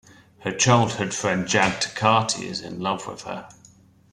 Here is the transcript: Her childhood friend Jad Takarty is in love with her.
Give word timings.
Her 0.39 0.51
childhood 0.51 1.13
friend 1.13 1.47
Jad 1.47 1.79
Takarty 1.79 2.45
is 2.45 2.59
in 2.61 2.79
love 2.79 3.05
with 3.05 3.21
her. 3.21 3.47